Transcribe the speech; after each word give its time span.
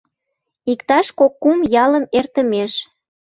—Иктаж 0.71 1.07
кок-кум 1.19 1.59
ялым 1.83 2.05
эртымеш. 2.17 2.73